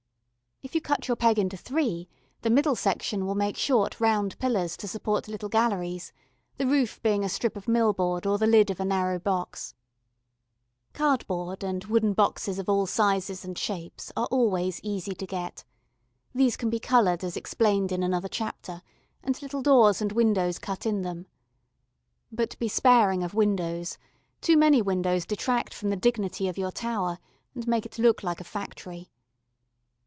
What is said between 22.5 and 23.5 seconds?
be sparing of